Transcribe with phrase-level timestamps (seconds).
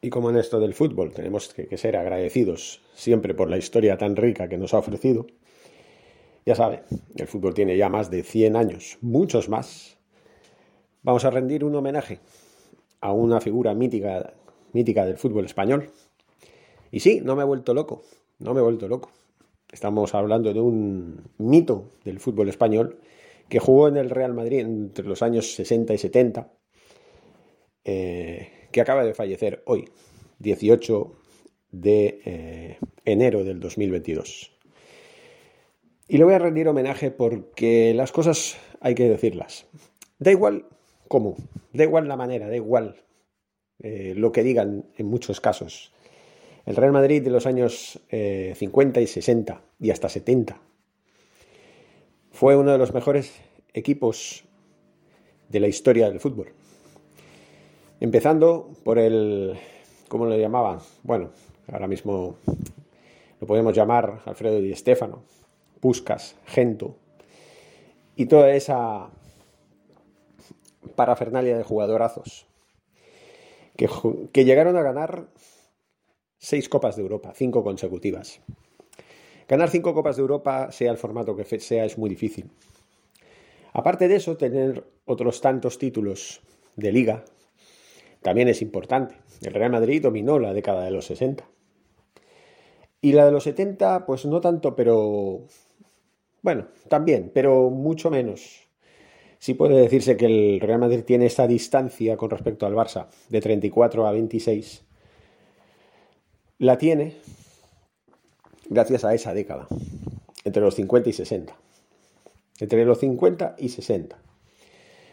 [0.00, 4.14] Y como en esto del fútbol tenemos que, ser agradecidos siempre por la historia tan
[4.14, 5.26] rica que nos ha ofrecido,
[6.46, 6.84] ya sabe,
[7.16, 9.98] el fútbol tiene ya más de 100 años, muchos más.
[11.02, 12.20] Vamos a rendir un homenaje
[13.00, 14.34] a una figura mítica,
[14.72, 15.90] mítica del fútbol español.
[16.90, 18.02] Y sí, no me he vuelto loco,
[18.38, 19.10] no me he vuelto loco.
[19.70, 22.98] Estamos hablando de un mito del fútbol español
[23.48, 26.52] que jugó en el Real Madrid entre los años 60 y 70.
[27.84, 29.88] Eh, que acaba de fallecer hoy,
[30.38, 31.12] 18
[31.72, 34.52] de eh, enero del 2022.
[36.08, 39.66] Y le voy a rendir homenaje porque las cosas hay que decirlas.
[40.18, 40.66] Da igual
[41.06, 41.36] cómo,
[41.72, 43.02] da igual la manera, da igual
[43.80, 45.92] eh, lo que digan en muchos casos.
[46.64, 50.60] El Real Madrid de los años 50 eh, y 60 y hasta 70
[52.30, 53.32] fue uno de los mejores
[53.72, 54.44] equipos
[55.48, 56.52] de la historia del fútbol.
[58.00, 59.58] Empezando por el,
[60.06, 60.78] ¿cómo lo llamaban?
[61.02, 61.30] Bueno,
[61.66, 62.36] ahora mismo
[63.40, 65.24] lo podemos llamar Alfredo Di Stefano,
[65.80, 66.94] Puscas, Gento
[68.14, 69.10] y toda esa
[70.94, 72.46] parafernalia de jugadorazos
[73.74, 75.26] que llegaron a ganar
[76.38, 78.40] seis Copas de Europa, cinco consecutivas.
[79.48, 82.48] Ganar cinco Copas de Europa, sea el formato que sea, es muy difícil.
[83.72, 86.42] Aparte de eso, tener otros tantos títulos
[86.76, 87.24] de liga,
[88.22, 89.14] también es importante.
[89.42, 91.44] El Real Madrid dominó la década de los 60.
[93.00, 95.42] Y la de los 70, pues no tanto, pero...
[96.42, 98.68] Bueno, también, pero mucho menos.
[99.38, 103.40] Sí puede decirse que el Real Madrid tiene esa distancia con respecto al Barça, de
[103.40, 104.84] 34 a 26.
[106.58, 107.14] La tiene
[108.68, 109.68] gracias a esa década,
[110.44, 111.56] entre los 50 y 60.
[112.60, 114.18] Entre los 50 y 60.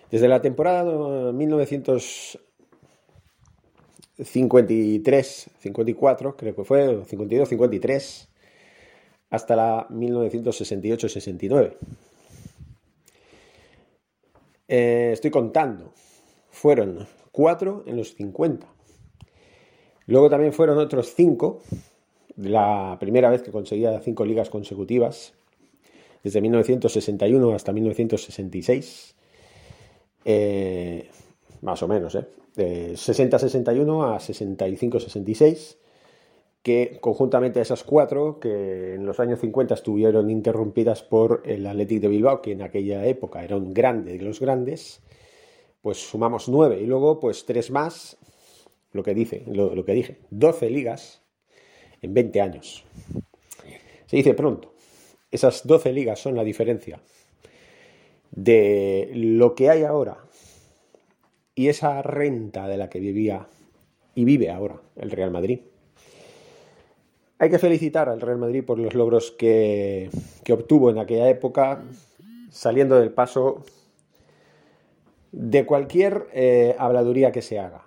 [0.10, 2.40] Desde la temporada 1900
[4.24, 8.30] 53, 54, creo que fue, 52, 53,
[9.30, 11.76] hasta la 1968-69.
[14.68, 15.94] Eh, estoy contando,
[16.50, 18.66] fueron cuatro en los 50.
[20.08, 21.62] Luego también fueron otros cinco,
[22.38, 25.34] la primera vez que conseguía cinco ligas consecutivas,
[26.24, 29.16] desde 1961 hasta 1966.
[30.26, 31.10] Eh,
[31.62, 32.26] más o menos, ¿eh?
[32.56, 35.78] De 60-61 a 65-66,
[36.64, 42.02] que conjuntamente a esas cuatro, que en los años 50 estuvieron interrumpidas por el Athletic
[42.02, 45.02] de Bilbao, que en aquella época era un grande de los grandes,
[45.82, 48.18] pues sumamos nueve y luego pues tres más,
[48.92, 51.22] lo que, dice, lo que dije, 12 ligas
[52.02, 52.84] en 20 años.
[54.08, 54.74] Se dice pronto,
[55.30, 57.00] esas 12 ligas son la diferencia
[58.32, 60.18] de lo que hay ahora
[61.56, 63.48] y esa renta de la que vivía
[64.14, 65.62] y vive ahora el Real Madrid.
[67.38, 70.10] Hay que felicitar al Real Madrid por los logros que,
[70.50, 71.84] obtuvo en aquella época,
[72.50, 73.66] saliendo del paso
[75.32, 77.84] de cualquier eh, habladuría que se haga.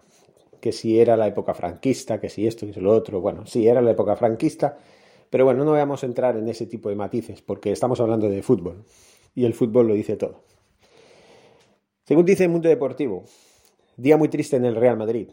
[0.60, 3.20] Que si era la época franquista, que si esto, que si lo otro.
[3.20, 4.76] Bueno, sí, era la época franquista,
[5.30, 8.42] pero bueno, no vamos a entrar en ese tipo de matices, porque estamos hablando de
[8.42, 8.84] fútbol,
[9.34, 10.42] y el fútbol lo dice todo.
[12.04, 13.24] Según dice el Mundo Deportivo,
[13.98, 15.30] Día muy triste en el Real Madrid.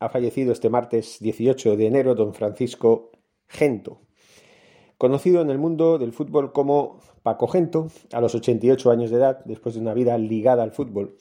[0.00, 3.10] Ha fallecido este martes 18 de enero don Francisco
[3.48, 4.00] Gento,
[4.96, 9.44] conocido en el mundo del fútbol como Paco Gento, a los 88 años de edad,
[9.44, 11.16] después de una vida ligada al fútbol,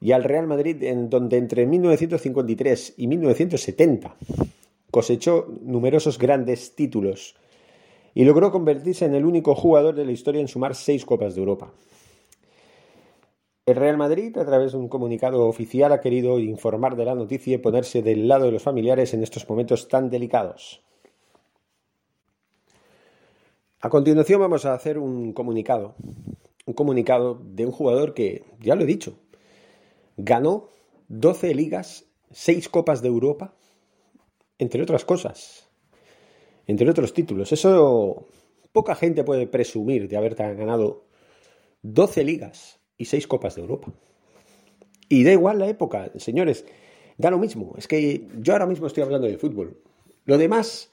[0.00, 4.16] y al Real Madrid, en donde entre 1953 y 1970
[4.90, 7.36] cosechó numerosos grandes títulos
[8.14, 11.40] y logró convertirse en el único jugador de la historia en sumar seis Copas de
[11.42, 11.74] Europa.
[13.66, 17.54] El Real Madrid, a través de un comunicado oficial, ha querido informar de la noticia
[17.54, 20.84] y ponerse del lado de los familiares en estos momentos tan delicados.
[23.80, 25.96] A continuación vamos a hacer un comunicado,
[26.64, 29.18] un comunicado de un jugador que, ya lo he dicho,
[30.16, 30.68] ganó
[31.08, 33.52] 12 ligas, 6 copas de Europa,
[34.58, 35.68] entre otras cosas,
[36.68, 37.50] entre otros títulos.
[37.50, 38.28] Eso
[38.70, 41.02] poca gente puede presumir de haber ganado
[41.82, 43.92] 12 ligas, y seis Copas de Europa.
[45.08, 46.64] Y da igual la época, señores,
[47.18, 47.74] da lo mismo.
[47.78, 49.76] Es que yo ahora mismo estoy hablando de fútbol.
[50.24, 50.90] Lo demás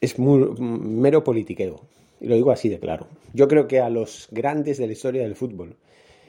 [0.00, 1.80] es mero politiqueo.
[2.20, 3.06] Y lo digo así de claro.
[3.32, 5.76] Yo creo que a los grandes de la historia del fútbol,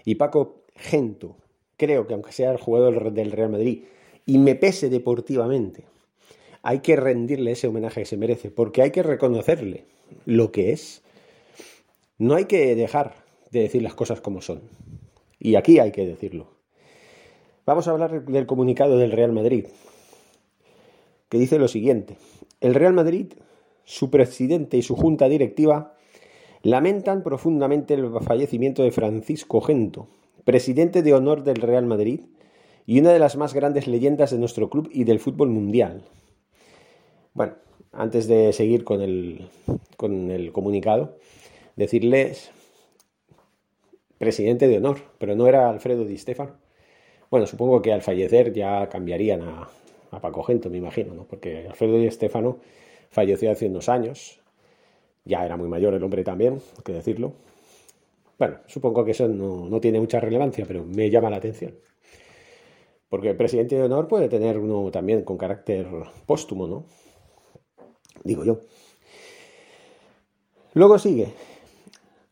[0.06, 1.36] y Paco Gento,
[1.78, 3.84] creo que aunque sea el jugador del Real Madrid,
[4.26, 5.84] y me pese deportivamente,
[6.62, 9.86] hay que rendirle ese homenaje que se merece, porque hay que reconocerle
[10.26, 11.04] lo que es.
[12.18, 13.23] No hay que dejar
[13.54, 14.62] de decir las cosas como son.
[15.40, 16.48] Y aquí hay que decirlo.
[17.66, 19.68] Vamos a hablar del comunicado del Real Madrid,
[21.30, 22.18] que dice lo siguiente.
[22.60, 23.34] El Real Madrid,
[23.86, 25.96] su presidente y su junta directiva
[26.62, 30.08] lamentan profundamente el fallecimiento de Francisco Gento,
[30.44, 32.22] presidente de honor del Real Madrid
[32.86, 36.04] y una de las más grandes leyendas de nuestro club y del fútbol mundial.
[37.34, 37.54] Bueno,
[37.92, 39.48] antes de seguir con el,
[39.96, 41.18] con el comunicado,
[41.76, 42.52] decirles
[44.24, 46.54] presidente de honor, pero no era Alfredo Di Stefano.
[47.30, 49.70] Bueno, supongo que al fallecer ya cambiarían a,
[50.22, 51.26] Paco Gento, me imagino, ¿no?
[51.26, 52.60] porque Alfredo Di Stefano
[53.10, 54.40] falleció hace unos años,
[55.26, 57.34] ya era muy mayor el hombre también, hay que decirlo.
[58.40, 61.74] Bueno, supongo que eso no tiene mucha relevancia, pero me llama la atención.
[63.10, 65.86] Porque el presidente de honor puede tener uno también con carácter
[66.26, 66.86] póstumo, ¿no?
[68.24, 68.62] Digo yo.
[70.74, 71.28] Luego sigue,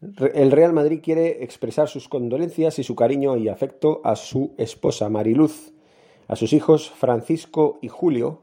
[0.02, 5.10] el Real Madrid quiere expresar sus condolencias y su cariño y afecto a su esposa
[5.10, 5.74] Mariluz,
[6.28, 8.42] a sus hijos Francisco y Julio,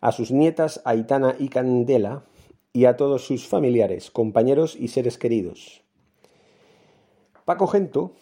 [0.00, 2.24] a sus nietas Aitana y Candela
[2.72, 5.82] y a todos sus familiares, compañeros y seres queridos.
[7.44, 8.12] Paco Gento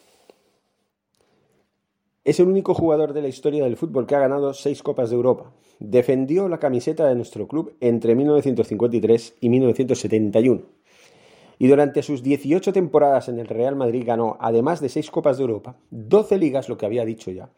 [2.25, 5.17] es el único jugador de la historia del fútbol que ha ganado seis Copas de
[5.17, 5.53] Europa.
[5.79, 10.78] Defendió la camiseta de nuestro club entre 1953 y 1971
[11.59, 15.43] y durante sus 18 temporadas en el Real Madrid ganó, además de 6 Copas de
[15.43, 17.51] Europa, 12 ligas, lo que había dicho ya,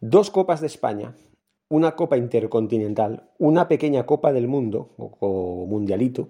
[0.00, 1.14] dos Copas de España,
[1.68, 6.28] una Copa Intercontinental, una pequeña Copa del Mundo, o, Mundialito,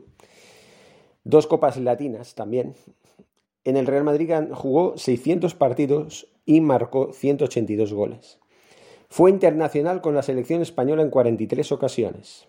[1.24, 2.74] dos Copas Latinas también.
[3.64, 8.38] En el Real Madrid jugó 600 partidos y marcó 182 goles.
[9.08, 12.48] Fue internacional con la selección española en 43 ocasiones.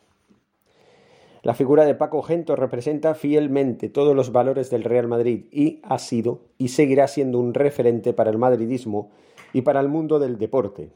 [1.48, 5.98] La figura de Paco Gento representa fielmente todos los valores del Real Madrid y ha
[5.98, 9.12] sido y seguirá siendo un referente para el madridismo
[9.54, 10.90] y para el mundo del deporte.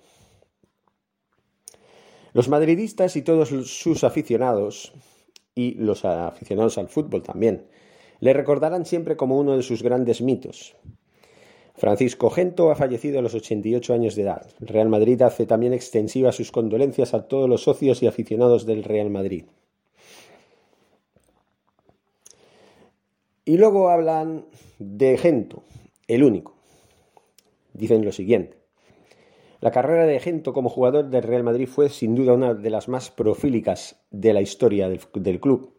[2.33, 4.91] Los madridistas y todos sus aficionados,
[5.55, 7.67] y los aficionados al fútbol también,
[8.19, 10.75] le recordarán siempre como uno de sus grandes mitos.
[11.75, 14.45] Francisco Gento ha fallecido a los 88 años de edad.
[14.59, 19.09] Real Madrid hace también extensivas sus condolencias a todos los socios y aficionados del Real
[19.09, 19.45] Madrid.
[23.43, 24.45] Y luego hablan
[24.77, 25.63] de Gento,
[26.07, 26.53] el único.
[27.73, 28.57] Dicen lo siguiente.
[29.61, 32.87] La carrera de Gento como jugador del Real Madrid fue sin duda una de las
[32.87, 35.73] más profílicas de la historia del, club.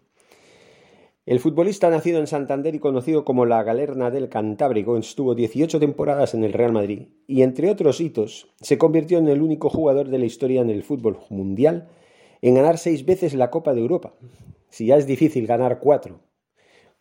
[1.25, 6.35] El futbolista nacido en Santander y conocido como la Galerna del Cantábrico estuvo 18 temporadas
[6.35, 10.19] en el Real Madrid y entre otros hitos se convirtió en el único jugador de
[10.19, 11.91] la historia en el fútbol mundial
[12.41, 14.15] en ganar seis veces la Copa de Europa.
[14.69, 16.32] Si ya es difícil ganar cuatro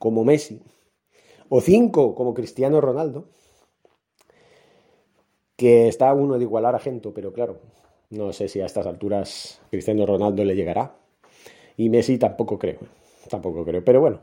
[0.01, 0.60] como Messi,
[1.48, 3.29] o cinco como Cristiano Ronaldo,
[5.55, 7.60] que está uno de igualar a Gento, pero claro,
[8.10, 10.96] no sé si a estas alturas Cristiano Ronaldo le llegará.
[11.77, 12.79] Y Messi tampoco creo,
[13.29, 13.86] tampoco creo.
[13.86, 14.22] Pero bueno,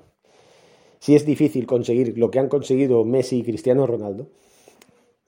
[0.99, 4.27] si es difícil conseguir lo que han conseguido Messi y Cristiano Ronaldo,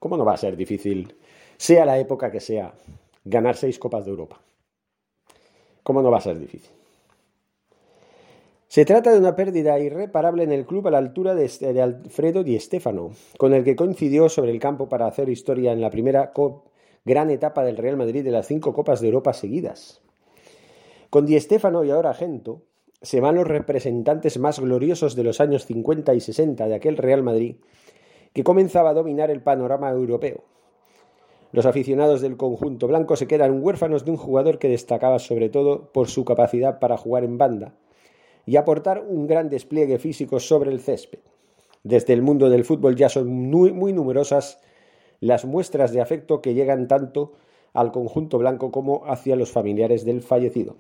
[0.01, 1.15] ¿cómo no va a ser difícil,
[1.59, 2.75] sea la época que sea,
[3.25, 4.41] ganar seis Copas de Europa?
[5.85, 6.73] ¿Cómo no va a ser difícil?
[8.71, 12.57] Se trata de una pérdida irreparable en el club a la altura de, Alfredo Di
[12.61, 16.33] Stefano, con el que coincidió sobre el campo para hacer historia en la primera
[17.05, 20.03] gran etapa del Real Madrid de las cinco Copas de Europa seguidas.
[21.11, 22.63] Con Di Stefano y ahora Gento,
[23.03, 27.25] se van los representantes más gloriosos de los años 50 y 60 de aquel Real
[27.25, 27.57] Madrid,
[28.33, 30.45] que comenzaba a dominar el panorama europeo.
[31.51, 35.91] Los aficionados del conjunto blanco se quedan huérfanos de un jugador que destacaba sobre todo
[35.91, 37.75] por su capacidad para jugar en banda,
[38.51, 41.21] y aportar un gran despliegue físico sobre el césped.
[41.85, 44.59] Desde el mundo del fútbol ya son muy, numerosas
[45.21, 47.35] las muestras de afecto que llegan tanto
[47.75, 50.75] al conjunto blanco como hacia los familiares del fallecido.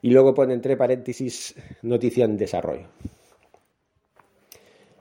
[0.00, 2.86] Y luego pone entre paréntesis noticia en desarrollo.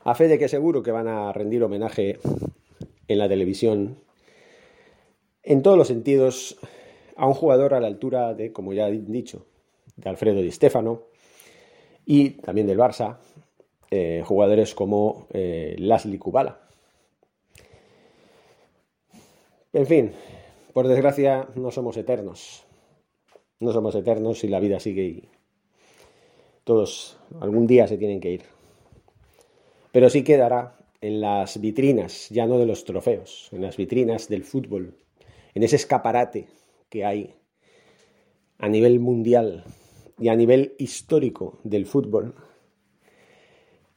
[0.03, 2.19] A fe de que seguro que van a rendir homenaje
[3.07, 3.95] en la televisión,
[5.41, 6.59] en todos los sentidos,
[7.15, 9.45] a un jugador a la altura de, como ya he dicho,
[9.95, 11.03] de Alfredo Di Stefano
[12.05, 13.17] y también del Barça,
[13.89, 16.59] eh, jugadores como eh, Lasli Kubala.
[19.73, 20.11] En fin,
[20.73, 22.63] por desgracia no somos eternos.
[23.59, 25.29] No somos eternos y la vida sigue y
[26.63, 28.43] todos algún día se tienen que ir.
[29.91, 34.43] Pero sí quedará en las vitrinas, ya no de los trofeos, en las vitrinas del
[34.43, 34.95] fútbol,
[35.53, 36.47] en ese escaparate
[36.89, 37.33] que hay
[38.57, 39.63] a nivel mundial
[40.21, 42.35] y a nivel histórico del fútbol,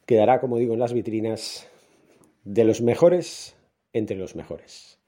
[0.07, 1.69] quedará, como digo, en las vitrinas
[2.45, 3.57] de los mejores
[3.93, 4.99] entre los mejores.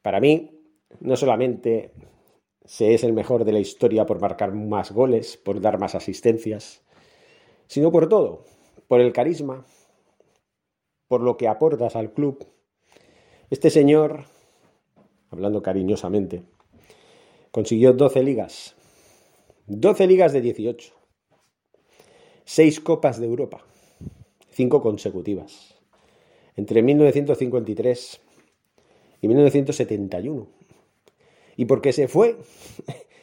[0.00, 0.62] Para mí,
[1.00, 1.92] no solamente
[2.64, 6.82] se es el mejor de la historia por marcar más goles, por dar más asistencias,
[7.66, 8.44] sino por todo,
[8.88, 9.66] por el carisma,
[11.06, 12.46] por lo que aportas al club.
[13.50, 14.24] Este señor,
[15.28, 16.42] hablando cariñosamente,
[17.50, 18.74] consiguió 12 ligas,
[19.66, 20.92] 12 ligas de 18,
[22.44, 23.64] 6 copas de Europa,
[24.50, 25.74] 5 consecutivas,
[26.54, 28.20] entre 1953
[29.22, 30.46] y 1971.
[31.56, 32.36] ¿Y por qué se fue?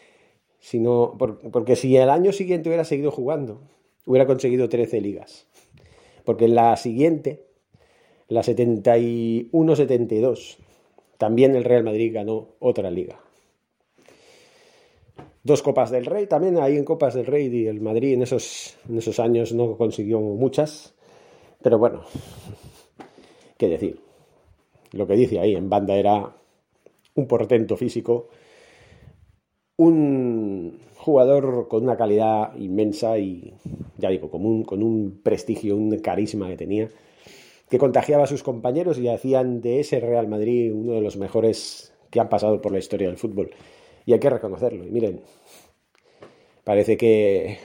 [0.59, 1.15] Sino
[1.51, 3.61] porque si el año siguiente hubiera seguido jugando,
[4.07, 5.45] hubiera conseguido 13 ligas.
[6.25, 7.45] Porque en la siguiente,
[8.27, 10.57] la 71-72,
[11.19, 13.19] también el Real Madrid ganó otra liga.
[15.43, 18.77] Dos Copas del Rey, también ahí en Copas del Rey y el Madrid en esos,
[18.87, 20.93] en esos años no consiguió muchas,
[21.63, 22.01] pero bueno,
[23.57, 23.99] qué decir.
[24.91, 26.35] Lo que dice ahí en banda era
[27.15, 28.27] un portento físico,
[29.77, 33.53] un jugador con una calidad inmensa y,
[33.97, 36.89] ya digo, con un, con un prestigio, un carisma que tenía,
[37.67, 41.93] que contagiaba a sus compañeros y hacían de ese Real Madrid uno de los mejores
[42.11, 43.49] que han pasado por la historia del fútbol.
[44.05, 44.85] Y hay que reconocerlo.
[44.85, 45.21] Y miren,
[46.63, 47.59] parece que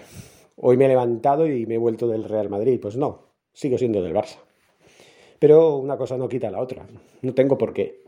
[0.57, 2.79] hoy me he levantado y me he vuelto del Real Madrid.
[2.81, 4.39] Pues no, sigo siendo del Barça.
[5.39, 6.87] Pero una cosa no quita la otra.
[7.23, 8.03] No tengo por qué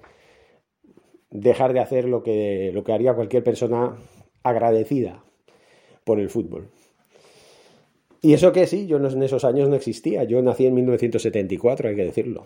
[1.31, 3.97] dejar de hacer lo que, lo que haría cualquier persona
[4.43, 5.23] agradecida
[6.05, 6.69] por el fútbol.
[8.21, 10.25] Y eso que sí, yo en esos años no existía.
[10.25, 12.45] Yo nací en 1974, hay que decirlo.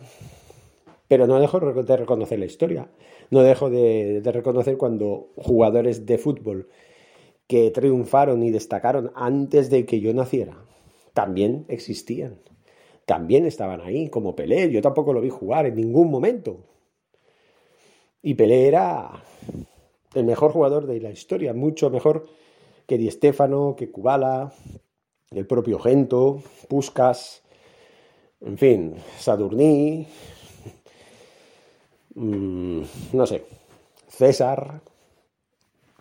[1.13, 2.89] Pero no dejo de reconocer la historia.
[3.29, 6.71] No dejo de, reconocer cuando jugadores de fútbol
[7.47, 10.57] que triunfaron y destacaron antes de que yo naciera
[11.13, 12.41] también existían.
[13.05, 14.71] También estaban ahí, como Pelé.
[14.71, 16.65] Yo tampoco lo vi jugar en ningún momento.
[18.23, 19.23] Y Pelé era
[20.15, 22.25] el mejor jugador de la historia, mucho mejor
[22.87, 24.55] que Di Stéfano, que Kubala,
[25.31, 27.43] el propio Gento, Puskas,
[28.41, 30.07] en fin, Sadurní,
[32.15, 33.45] mm, no sé,
[34.09, 34.81] César,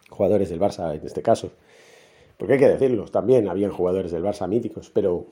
[0.09, 1.51] jugadores del Barça en este caso.
[2.37, 5.27] Porque hay que decirlo, también habían jugadores del Barça míticos, pero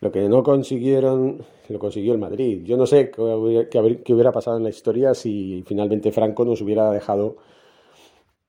[0.00, 2.62] lo que no consiguieron, lo consiguió el Madrid.
[2.64, 7.36] Yo no sé qué hubiera pasado en la historia si finalmente Franco nos hubiera dejado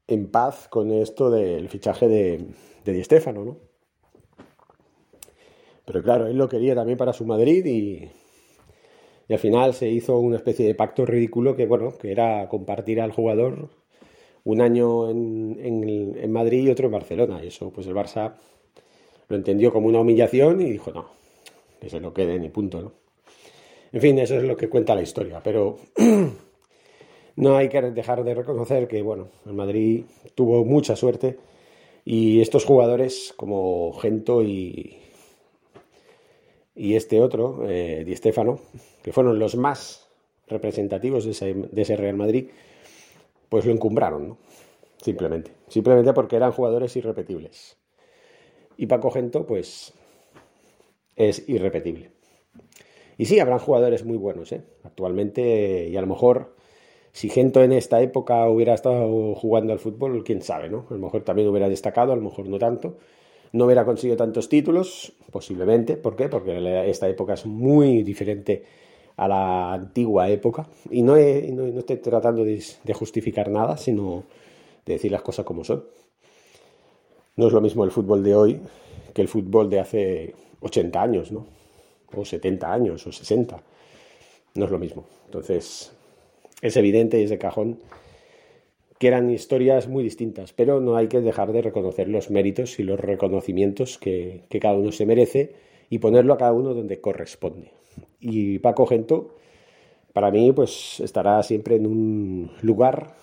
[0.08, 2.46] en paz con esto del fichaje de,
[2.86, 3.58] de Di Stéfano, ¿no?
[5.86, 8.10] Pero claro, él lo quería también para su Madrid y,
[9.30, 13.00] y al final se hizo una especie de pacto ridículo que, bueno, que era compartir
[13.00, 13.70] al jugador
[14.44, 17.40] un año en, en, Madrid y otro en Barcelona.
[17.44, 18.34] Y eso, pues el Barça
[19.28, 21.06] lo entendió como una humillación y dijo, no,
[21.80, 22.92] que se lo quede ni punto, ¿no?
[23.92, 25.78] En fin, eso es lo que cuenta la historia, pero
[27.36, 31.38] no hay que dejar de reconocer que, bueno, el Madrid tuvo mucha suerte
[32.04, 34.98] y estos jugadores como Gento y,
[36.80, 38.58] y este otro, eh, Di Stefano,
[39.04, 40.08] que fueron los más
[40.48, 42.48] representativos de ese, de ese Real Madrid,
[43.50, 44.38] pues lo encumbraron, ¿no?
[45.02, 45.52] Simplemente.
[45.68, 47.78] Simplemente porque eran jugadores irrepetibles.
[48.78, 49.94] Y Paco Gento, pues
[51.18, 52.12] es irrepetible.
[53.18, 54.64] Y sí, habrán jugadores muy buenos, ¿eh?
[54.86, 56.56] Actualmente, y a lo mejor,
[57.12, 60.86] si Gento en esta época hubiera estado jugando al fútbol, quién sabe, ¿no?
[60.90, 63.00] A lo mejor también hubiera destacado, a lo mejor no tanto.
[63.52, 65.98] No hubiera conseguido tantos títulos, posiblemente.
[65.98, 66.30] ¿Por qué?
[66.30, 68.64] Porque esta época es muy diferente
[69.18, 70.68] a la antigua época.
[70.90, 74.24] Y no, no, estoy tratando de, de justificar nada, sino
[74.86, 75.84] de decir las cosas como son.
[77.36, 78.62] No es lo mismo el fútbol de hoy
[79.14, 81.46] que el fútbol de hace 80 años, ¿no?
[82.16, 83.62] O 70 años, o 60.
[84.56, 85.06] no es lo mismo.
[85.26, 85.92] Entonces,
[86.62, 87.80] es evidente y es de cajón
[89.00, 92.84] que eran historias muy distintas, pero no hay que dejar de reconocer los méritos y
[92.84, 95.54] los reconocimientos que, cada uno se merece
[95.90, 97.72] y ponerlo a cada uno donde corresponde.
[98.20, 99.38] Y Paco Gento,
[100.12, 103.16] para mí, pues estará siempre en un lugar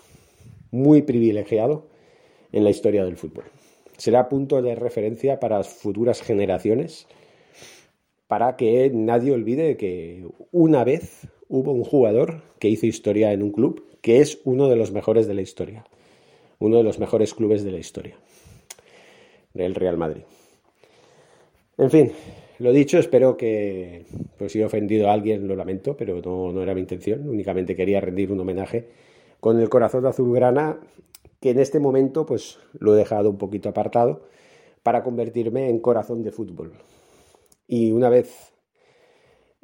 [0.71, 1.87] muy privilegiado
[2.53, 3.45] en la historia del fútbol.
[3.99, 7.07] Será punto de referencia para futuras generaciones,
[8.29, 13.53] para que nadie olvide que una vez hubo un jugador que hizo historia en un
[13.53, 15.85] club que es uno de los mejores de la historia,
[16.61, 18.15] uno de los mejores clubes de la historia,
[19.53, 20.23] el Real Madrid.
[21.77, 22.13] En fin,
[22.61, 24.05] lo dicho, espero que
[24.39, 27.75] pues, si he ofendido a alguien, lo lamento, pero no, no era mi intención, únicamente
[27.75, 28.87] quería rendir un homenaje
[29.41, 30.79] con el corazón de azulgrana,
[31.41, 34.29] que en este momento pues lo he dejado un poquito apartado
[34.85, 36.75] para convertirme en corazón de fútbol.
[37.67, 38.53] Y una vez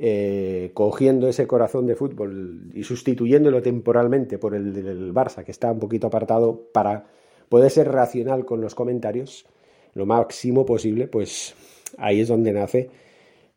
[0.04, 5.70] eh, cogiendo ese corazón de fútbol y sustituyéndolo temporalmente por el del Barça, que está
[5.70, 7.06] un poquito apartado para
[7.48, 9.46] poder ser racional con los comentarios,
[9.94, 11.54] lo máximo posible, pues
[11.98, 12.90] ahí es donde nace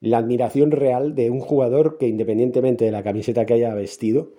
[0.01, 4.29] la admiración real de un jugador que independientemente de la camiseta que haya vestido,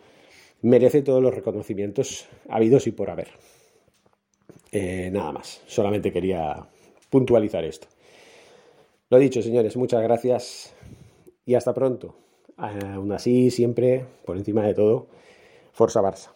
[0.63, 3.31] merece todos los reconocimientos habidos y por haber.
[4.71, 6.69] Eh, nada más, solamente quería
[7.11, 7.89] puntualizar esto.
[9.11, 10.76] Lo dicho, señores, muchas gracias
[11.47, 12.15] y hasta pronto.
[12.59, 15.07] Aún así, siempre, por encima de todo,
[15.73, 16.36] Forza Barça.